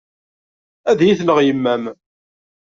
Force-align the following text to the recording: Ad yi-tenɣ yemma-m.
Ad 0.89 0.99
yi-tenɣ 1.05 1.37
yemma-m. 1.43 1.83